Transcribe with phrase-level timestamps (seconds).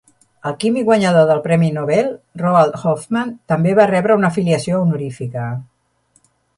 [0.51, 2.09] El químic guanyador del premi Nobel,
[2.43, 5.49] Roald Hoffman, també va rebre una afiliació honorífica.